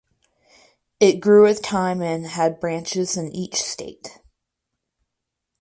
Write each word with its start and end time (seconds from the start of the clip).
It 0.99 1.19
grew 1.19 1.43
with 1.43 1.61
time 1.61 2.01
and 2.01 2.25
had 2.25 2.59
branches 2.59 3.15
in 3.17 3.27
each 3.35 3.53
state. 3.61 4.17